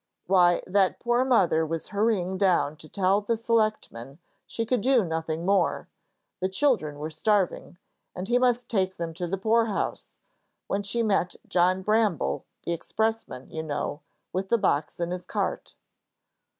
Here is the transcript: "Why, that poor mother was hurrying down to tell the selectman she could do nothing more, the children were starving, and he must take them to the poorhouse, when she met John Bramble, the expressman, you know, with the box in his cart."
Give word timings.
"Why, 0.25 0.63
that 0.65 0.99
poor 0.99 1.23
mother 1.23 1.63
was 1.63 1.89
hurrying 1.89 2.39
down 2.39 2.75
to 2.77 2.89
tell 2.89 3.21
the 3.21 3.37
selectman 3.37 4.17
she 4.47 4.65
could 4.65 4.81
do 4.81 5.03
nothing 5.05 5.45
more, 5.45 5.89
the 6.39 6.49
children 6.49 6.97
were 6.97 7.11
starving, 7.11 7.77
and 8.15 8.27
he 8.27 8.39
must 8.39 8.67
take 8.67 8.97
them 8.97 9.13
to 9.13 9.27
the 9.27 9.37
poorhouse, 9.37 10.17
when 10.65 10.81
she 10.81 11.03
met 11.03 11.35
John 11.47 11.83
Bramble, 11.83 12.45
the 12.63 12.73
expressman, 12.73 13.51
you 13.51 13.61
know, 13.61 14.01
with 14.33 14.49
the 14.49 14.57
box 14.57 14.99
in 14.99 15.11
his 15.11 15.23
cart." 15.23 15.75